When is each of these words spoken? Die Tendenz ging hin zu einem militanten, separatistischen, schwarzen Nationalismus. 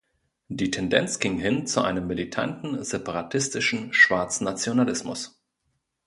Die 0.47 0.71
Tendenz 0.71 1.19
ging 1.19 1.37
hin 1.37 1.67
zu 1.67 1.79
einem 1.83 2.07
militanten, 2.07 2.83
separatistischen, 2.83 3.93
schwarzen 3.93 4.45
Nationalismus. 4.45 5.39